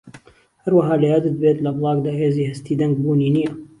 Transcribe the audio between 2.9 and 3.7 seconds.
بوونی نییە